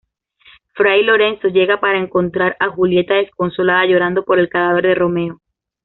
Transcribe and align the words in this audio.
Fray 0.73 1.03
Lorenzo 1.03 1.47
llega 1.49 1.79
para 1.79 1.99
encontrar 1.99 2.57
a 2.59 2.69
Julieta 2.71 3.13
desconsolada 3.13 3.85
llorando 3.85 4.25
por 4.25 4.39
el 4.39 4.49
cadáver 4.49 4.87
de 4.87 4.95
Romeo. 4.95 5.41